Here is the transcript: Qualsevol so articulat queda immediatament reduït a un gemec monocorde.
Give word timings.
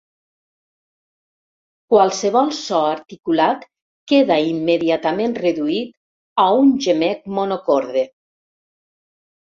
Qualsevol 1.93 2.49
so 2.61 2.79
articulat 2.93 3.67
queda 4.13 4.39
immediatament 4.53 5.37
reduït 5.43 5.95
a 6.45 6.47
un 6.65 6.73
gemec 6.87 7.29
monocorde. 7.41 8.07